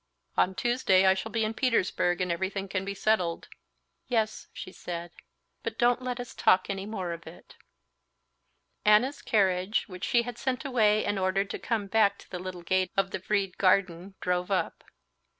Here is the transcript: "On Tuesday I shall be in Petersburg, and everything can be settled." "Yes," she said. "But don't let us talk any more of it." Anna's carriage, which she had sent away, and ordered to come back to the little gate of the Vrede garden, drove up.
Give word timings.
"On 0.35 0.55
Tuesday 0.55 1.05
I 1.05 1.13
shall 1.13 1.31
be 1.31 1.43
in 1.45 1.53
Petersburg, 1.53 2.21
and 2.21 2.31
everything 2.31 2.67
can 2.67 2.83
be 2.83 2.95
settled." 2.95 3.49
"Yes," 4.07 4.47
she 4.51 4.71
said. 4.71 5.11
"But 5.61 5.77
don't 5.77 6.01
let 6.01 6.19
us 6.19 6.33
talk 6.33 6.67
any 6.71 6.87
more 6.87 7.11
of 7.13 7.27
it." 7.27 7.55
Anna's 8.83 9.21
carriage, 9.21 9.83
which 9.87 10.05
she 10.05 10.23
had 10.23 10.39
sent 10.39 10.65
away, 10.65 11.05
and 11.05 11.19
ordered 11.19 11.51
to 11.51 11.59
come 11.59 11.85
back 11.85 12.17
to 12.17 12.31
the 12.31 12.39
little 12.39 12.63
gate 12.63 12.91
of 12.97 13.11
the 13.11 13.19
Vrede 13.19 13.59
garden, 13.59 14.15
drove 14.21 14.49
up. 14.49 14.83